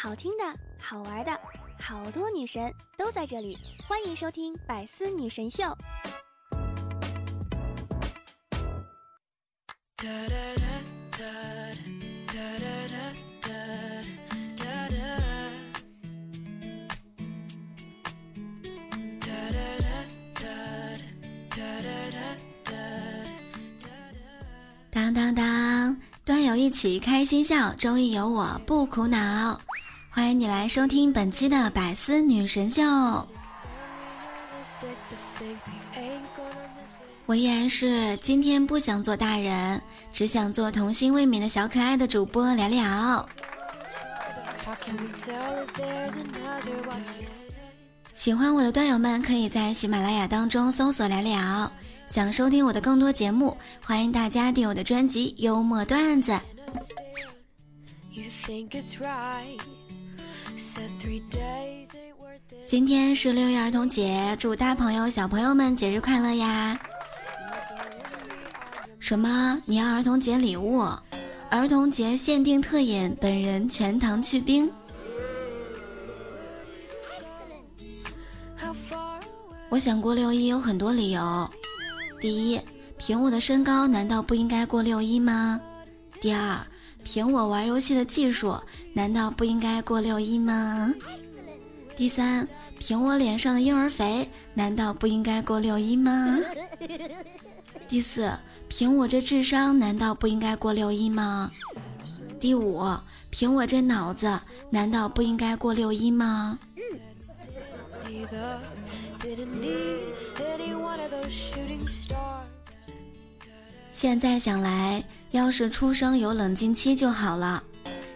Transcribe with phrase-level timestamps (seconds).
[0.00, 0.44] 好听的、
[0.78, 1.40] 好玩的，
[1.80, 5.64] 好多女神都在这里，欢迎收听《百思女神秀》。
[24.92, 29.60] 当当当，端游一起开心笑，周一有我不苦恼。
[30.10, 32.82] 欢迎你来收听本期的百思女神秀。
[37.26, 39.80] 我依然是今天不想做大人，
[40.12, 43.28] 只想做童心未泯的小可爱的主播聊聊。
[48.14, 51.70] 喜欢我的段友们可以在喜马拉雅当中搜索聊聊。
[52.06, 56.32] 想收听我的更多节目，欢迎大家订我的专辑《幽默段子》。
[62.66, 66.78] 今天是六一儿童节，祝大朋友小朋友们节日快乐呀！
[68.98, 69.60] 什么？
[69.64, 70.80] 你要儿童节礼物？
[71.50, 74.70] 儿童节限定特饮，本人全糖去冰。
[79.70, 81.50] 我想过六一有很多理由。
[82.20, 82.60] 第一，
[82.98, 85.60] 凭我的身高，难道不应该过六一吗？
[86.20, 86.66] 第二，
[87.04, 88.54] 凭我玩游戏的技术，
[88.92, 90.92] 难道不应该过六一吗？
[91.96, 92.46] 第三，
[92.78, 96.38] 凭我脸上的婴儿肥，难道不应该过六一吗？
[97.88, 98.30] 第四，
[98.68, 101.50] 凭我这智商，难道不应该过六一吗？
[102.38, 102.84] 第五，
[103.30, 104.38] 凭我这脑子，
[104.70, 106.58] 难道不应该过六一吗？
[113.98, 117.60] 现在想来，要是出生有冷静期就好了。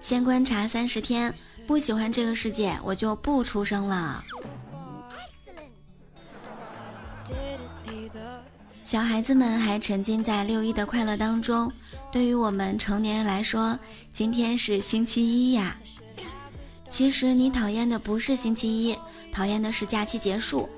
[0.00, 1.34] 先观察三十天，
[1.66, 4.24] 不喜欢这个世界，我就不出生了。
[8.82, 11.70] 小孩子们还沉浸在六一的快乐当中，
[12.10, 13.78] 对于我们成年人来说，
[14.14, 15.78] 今天是星期一呀。
[16.88, 18.96] 其实你讨厌的不是星期一，
[19.30, 20.70] 讨厌的是假期结束。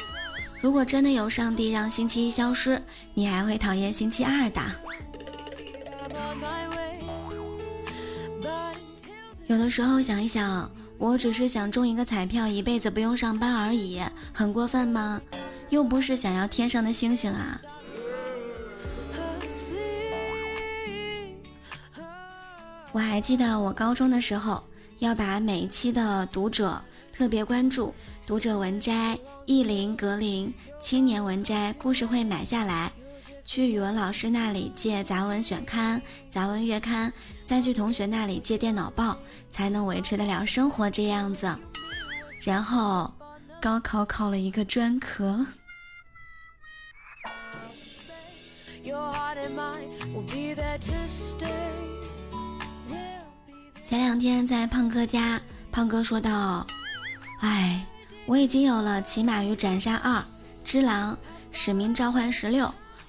[0.61, 2.83] 如果真的有上帝让星期一消失，
[3.15, 4.61] 你还会讨厌星期二的。
[9.47, 14.01] 有的时候想一想，我只是想中一个彩票，一辈子不用上班而已，
[14.33, 15.21] 很过分吗？
[15.71, 17.61] 又不是想要天上的星星啊！
[22.93, 24.63] 我还记得我高中的时候，
[24.99, 26.83] 要把每一期的读者
[27.13, 27.95] 特别关注、
[28.27, 32.93] 读者文摘、意林、格林、青年文摘、故事会买下来。
[33.49, 37.11] 去语文老师那里借杂文选刊、杂文月刊，
[37.47, 39.19] 再去同学那里借电脑报，
[39.51, 41.59] 才能维持得了生活这样子。
[42.43, 43.11] 然后
[43.59, 45.47] 高考考了一个专科。
[53.83, 55.41] 前两天在胖哥家，
[55.73, 56.67] 胖哥说道
[57.41, 57.83] ：“哎，
[58.27, 60.17] 我已经有了《骑马与斩杀二》
[60.63, 61.15] 《只狼》
[61.51, 62.67] 《使命召唤十六》。”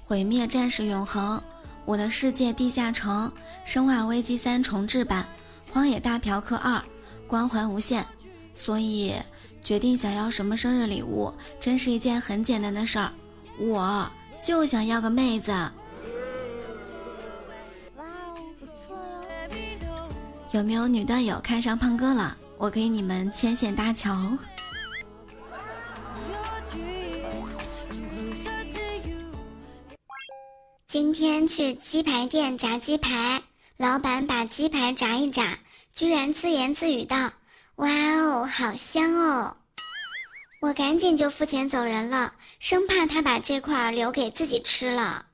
[0.10, 1.40] 毁灭战士永恒，
[1.86, 3.32] 我的世界地下城，
[3.64, 5.30] 生化危机三重置版，
[5.72, 6.82] 荒野大嫖客二，
[7.28, 8.04] 光环无限，
[8.56, 9.14] 所以
[9.62, 13.14] 决定想要什么生日礼物，真是一件很简单的事儿，
[13.60, 14.12] 我
[14.42, 15.54] 就想要个妹子。
[20.50, 22.36] 有没有女段友看上胖哥了？
[22.58, 24.36] 我给你们牵线搭桥。
[30.90, 33.44] 今天去鸡排店炸鸡排，
[33.78, 35.60] 老板把鸡排炸一炸，
[35.94, 37.32] 居然自言自语道
[37.78, 39.56] ：“哇哦，好香哦！”
[40.62, 45.28] 我赶紧就付钱走人了，生怕他把这块留给自己吃了。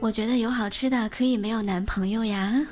[0.00, 2.66] 我觉得有好吃的可以没有男朋友呀，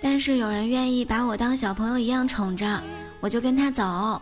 [0.00, 2.82] 但是有人愿意把我当小朋友一样宠着。
[3.22, 4.20] 我就跟他走。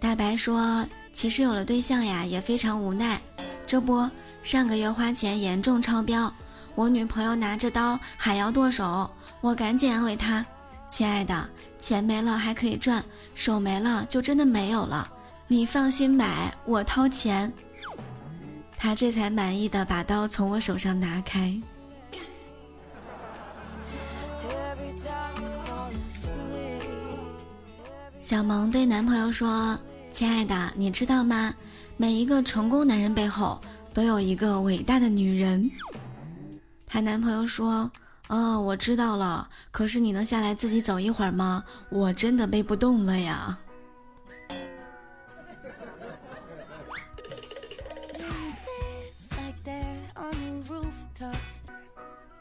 [0.00, 3.20] 大白说：“其实有了对象呀，也非常无奈。
[3.66, 4.08] 这不，
[4.42, 6.32] 上个月花钱严重超标，
[6.74, 9.08] 我女朋友拿着刀还要剁手，
[9.42, 10.44] 我赶紧安慰她
[10.88, 11.48] ：‘亲爱的，
[11.78, 15.06] 钱没了还可以赚，手没了就真的没有了。
[15.46, 17.52] 你放心买，我掏钱。’
[18.76, 21.54] 她这才满意的把刀从我手上拿开。”
[28.22, 29.76] 小萌对男朋友说
[30.12, 31.52] ：“亲爱的，你知道吗？
[31.96, 33.60] 每一个成功男人背后
[33.92, 35.68] 都有一个伟大的女人。”
[36.86, 37.90] 她男朋友说
[38.30, 39.50] ：“哦，我知道了。
[39.72, 41.64] 可是你能下来自己走一会儿吗？
[41.90, 43.58] 我真的背不动了呀。”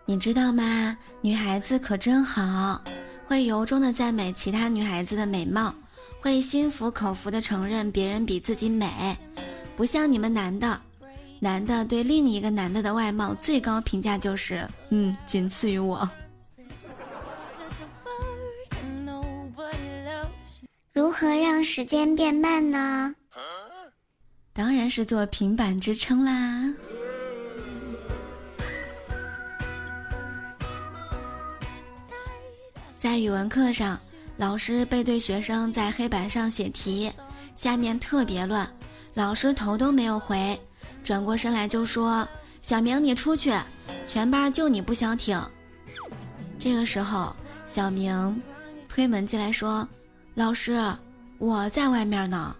[0.05, 0.95] 你知道吗？
[1.21, 2.83] 女孩子可真好，
[3.31, 5.73] 会由衷的赞美其他女孩子的美貌，
[6.19, 9.15] 会心服口服的承认别人比自己美，
[9.73, 10.81] 不像你们男的，
[11.39, 16.09] 男的对另一个男的的外貌最高评价就是，嗯，仅次于我。
[20.91, 23.15] 如何让时间变慢呢？
[24.51, 26.73] 当然是做平板支撑啦。
[33.11, 33.99] 在语文课上，
[34.37, 37.11] 老师背对学生在黑板上写题，
[37.57, 38.65] 下面特别乱，
[39.15, 40.57] 老师头都没有回，
[41.03, 42.25] 转过身来就说
[42.63, 43.51] ：“小明，你出去，
[44.07, 45.37] 全班就你不消停。”
[46.57, 47.35] 这个时候，
[47.65, 48.41] 小明
[48.87, 49.85] 推门进来说
[50.33, 50.81] ：“老师，
[51.37, 52.55] 我在外面呢。”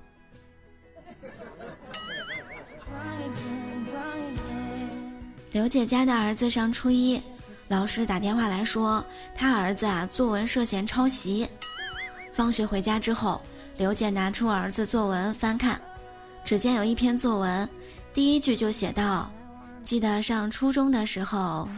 [5.53, 7.21] 刘姐家的儿子上初一。
[7.71, 9.01] 老师打电话来说，
[9.33, 11.47] 他儿子啊作文涉嫌抄袭。
[12.33, 13.41] 放学回家之后，
[13.77, 15.79] 刘姐拿出儿子作文翻看，
[16.43, 17.69] 只见有一篇作文，
[18.13, 19.31] 第一句就写道
[19.85, 21.69] ：“记得上初中的时候。”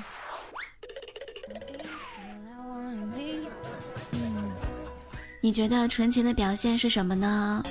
[5.41, 7.63] 你觉得纯情的表现是什么呢？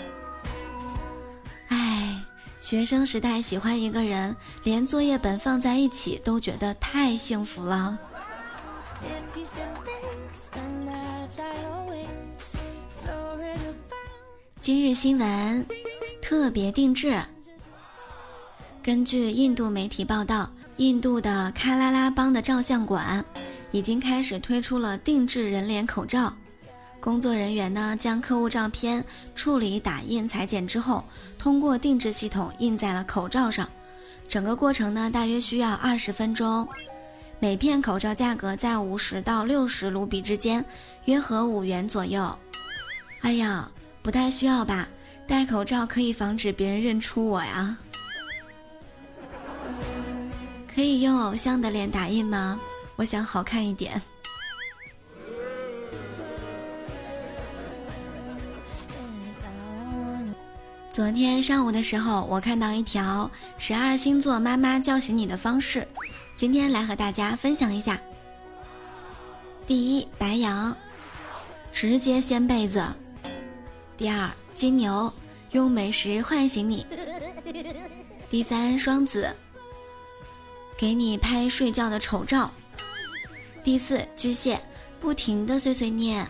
[1.70, 2.22] 哎，
[2.60, 7.98] 学生时代喜欢一个人，连作业本放在一起都觉得太幸福了。
[14.60, 15.66] 今日新闻
[16.20, 17.20] 特别定制。
[18.82, 23.24] 根据印度媒体报道，印度的喀拉拉邦的照相馆
[23.72, 26.32] 已经开始推出了定制人脸口罩。
[27.00, 31.04] 工作人员呢，将客户照片处理、打印、裁剪之后，
[31.38, 33.68] 通过定制系统印在了口罩上。
[34.28, 36.68] 整个过程呢，大约需要二十分钟。
[37.42, 40.64] 每片口罩价格在五十到六十卢比之间，
[41.06, 42.38] 约合五元左右。
[43.22, 43.68] 哎呀，
[44.00, 44.86] 不太需要吧？
[45.26, 47.76] 戴口罩可以防止别人认出我呀。
[50.72, 52.60] 可以用偶像的脸打印吗？
[52.94, 54.00] 我想好看一点。
[60.92, 63.28] 昨天上午的时候，我看到一条
[63.58, 65.88] 十二星座妈妈叫醒你的方式。
[66.34, 67.98] 今天来和大家分享一下。
[69.66, 70.76] 第一，白羊，
[71.70, 72.82] 直接掀被子；
[73.96, 75.12] 第二，金牛，
[75.52, 76.84] 用美食唤醒你；
[78.28, 79.34] 第三，双子，
[80.76, 82.50] 给你拍睡觉的丑照；
[83.62, 84.60] 第四，巨蟹，
[85.00, 86.26] 不停的碎碎念；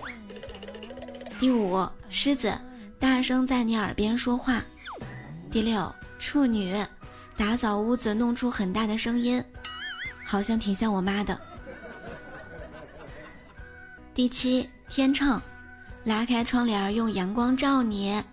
[1.39, 2.53] 第五，狮子，
[2.99, 4.61] 大声在你耳边说话；
[5.51, 6.77] 第六，处女，
[7.37, 9.43] 打扫屋子弄出很大的声音。
[10.33, 11.39] 好像挺像我妈的。
[14.15, 15.39] 第七，天秤，
[16.05, 18.25] 拉开窗帘用阳光照你。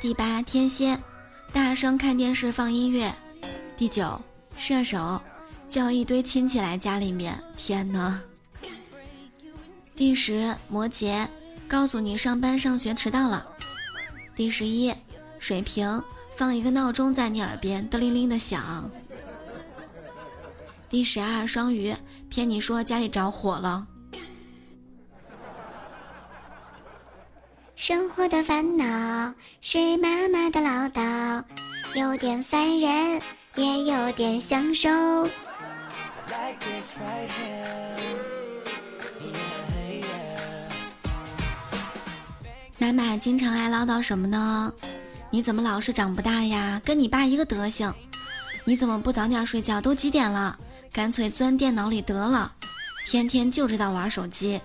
[0.00, 0.98] 第八，天蝎，
[1.52, 3.14] 大声看电视放音乐。
[3.76, 4.20] 第九，
[4.56, 5.22] 射手，
[5.68, 7.40] 叫一堆亲戚来家里面。
[7.56, 8.20] 天哪！
[9.94, 11.24] 第十，摩羯，
[11.68, 13.46] 告诉你上班上学迟到了。
[14.34, 14.92] 第十一，
[15.38, 16.02] 水瓶，
[16.36, 18.90] 放一个闹钟在你耳边，叮铃铃的响。
[20.90, 21.94] 第十二，双鱼
[22.30, 23.86] 骗你说家里着火了。
[27.76, 31.44] 生活的烦恼是妈妈的唠叨，
[31.94, 33.20] 有点烦人，
[33.54, 34.88] 也有点享受。
[42.78, 44.72] 妈妈经常爱唠叨什么呢？
[45.30, 46.80] 你怎么老是长不大呀？
[46.82, 47.92] 跟你爸一个德行。
[48.64, 49.80] 你怎么不早点睡觉？
[49.82, 50.58] 都几点了？
[50.98, 52.52] 干脆钻电脑里得了，
[53.06, 54.60] 天天就知道玩手机。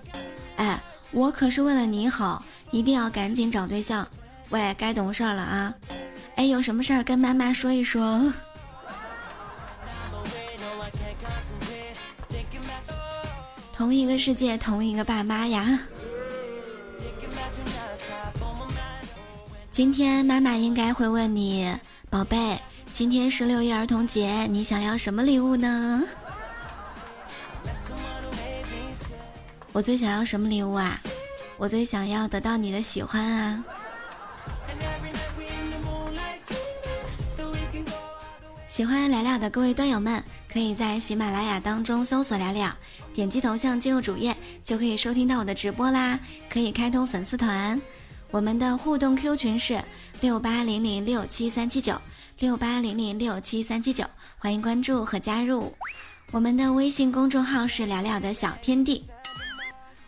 [0.55, 4.07] 哎，我可是为了你好，一定要赶紧找对象。
[4.49, 5.71] 喂，该懂事了啊！
[6.33, 8.33] 哎，有什么事儿跟妈妈说一说。
[13.71, 15.81] 同一个世界，同一个爸妈呀。
[19.69, 21.71] 今天妈妈应该会问你，
[22.09, 22.59] 宝贝。
[22.91, 26.01] 今天是六一儿童节，你想要什么礼物呢？
[29.73, 31.01] 我最想要什么礼物啊？
[31.57, 33.63] 我最想要得到你的喜欢啊！
[38.67, 42.71] 喜欢聊聊的各位段友们，可以在喜马拉雅当中搜索聊聊，
[43.15, 46.19] 点击头像进入主页就可以收听到我的直播啦。
[46.47, 47.81] 可以开通粉丝团，
[48.29, 49.83] 我们的互动 Q 群是
[50.21, 51.99] 六八零零六七三七九
[52.37, 54.05] 六八零零六七三七九，
[54.37, 55.73] 欢迎关注和加入。
[56.29, 59.03] 我们的微信公众号是聊聊的小天地，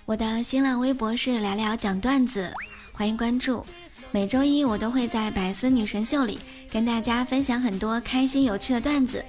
[0.06, 2.54] 我的新浪微博是聊聊讲段子，
[2.92, 3.66] 欢迎关注。
[4.12, 6.38] 每周一我都会在百思女神秀里
[6.72, 9.26] 跟大家分享很多开心有趣的段子。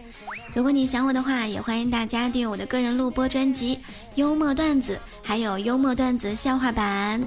[0.52, 3.76] 如果你想我的话，也欢迎大家订阅我的个人录播专辑
[4.16, 7.26] 《幽默段子》，还有幽默段子笑话版。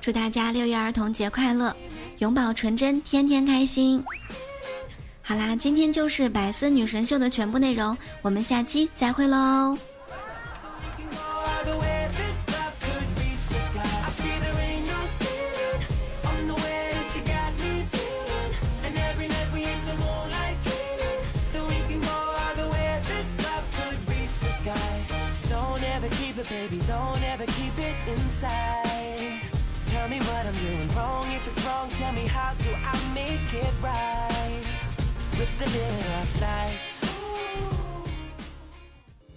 [0.00, 1.76] 祝大家六一儿童节快乐，
[2.18, 4.02] 永葆纯真，天天开心。
[5.30, 9.78] 好啦，今天就是百思女神秀的全部内容，我们下期再会喽。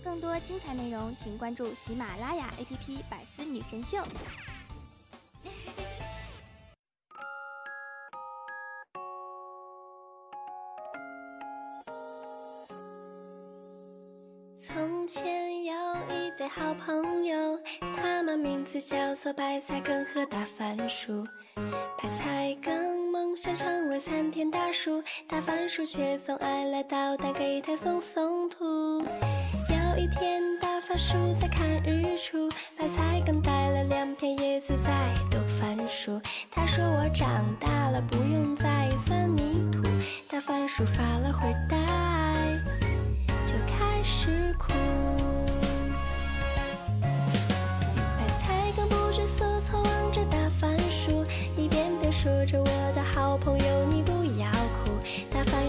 [0.03, 3.97] 更多精彩内容，请关注喜马拉雅 APP《百思女神秀》。
[14.61, 15.73] 从前有
[16.09, 17.59] 一对好朋友，
[17.95, 21.25] 他们名字叫做白菜根和大番薯。
[21.97, 22.92] 白菜根
[23.35, 28.63] 想成为参天大树，大番薯却总爱来捣蛋，给他松松土。
[28.63, 32.47] 有一天，大番薯在看日出，
[32.77, 36.21] 白菜根带了两片叶子在逗番薯。
[36.51, 39.81] 他说：“我长大了，不用再钻泥土。”
[40.29, 41.77] 大番薯发了会呆，
[43.47, 44.71] 就开始哭。
[48.17, 51.25] 白菜根不知所措，望着大番薯，
[51.57, 52.65] 一遍遍说着：“我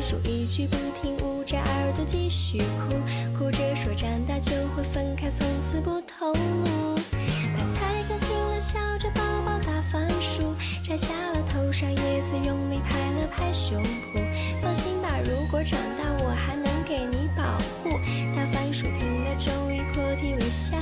[0.05, 2.93] 说一句不听，捂着耳朵继续哭，
[3.39, 6.95] 哭着说：“长大就会分开，从此不同路。”
[7.57, 14.23] 白菜根听了，笑着抱抱大番薯，摘下了头上叶子，用力拍了拍胸脯。
[14.61, 17.43] 放心吧，如果长大，我还能给你保
[17.83, 17.99] 护。
[18.37, 20.77] 大番薯听了，终于破涕为笑。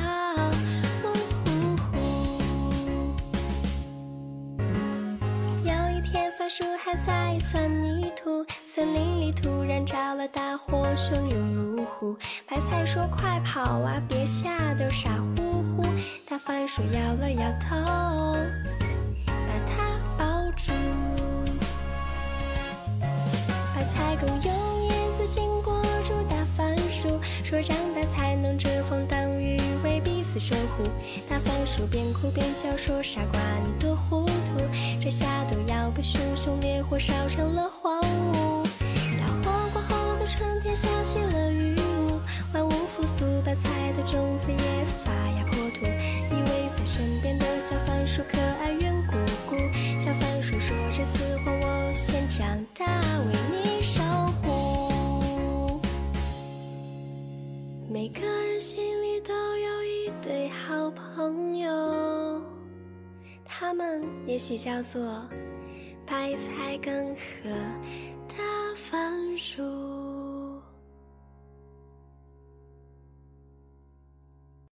[1.04, 1.06] 呜
[1.44, 1.92] 呼呼。
[5.62, 7.91] 有一天，番薯还在钻泥
[11.02, 12.16] 汹涌如虎。
[12.48, 15.84] 白菜说：“快跑啊，别吓得傻乎乎。”
[16.28, 17.74] 大番薯摇了摇头，
[19.26, 20.72] 把它抱住。
[23.74, 30.84] 白菜根用叶子紧裹住大番薯，说长大才能遮风挡雨，为彼此守护。
[31.28, 34.62] 大番薯边哭边笑说：“傻瓜，你多糊涂，
[35.00, 38.01] 这下都要被熊熊烈火烧成了荒芜。”大火过后的春
[40.72, 42.18] 天下起了雨露，
[42.54, 45.84] 万物复苏，白菜的种子也发芽破土。
[45.84, 49.12] 依偎在身边的小番薯可爱圆鼓
[49.46, 49.54] 鼓，
[50.00, 54.00] 小番薯说：“这次换我先长大，为你守
[54.40, 55.78] 护。”
[57.92, 62.40] 每个人心里都有一对好朋友，
[63.44, 65.22] 他们也许叫做
[66.06, 67.50] 白菜根和。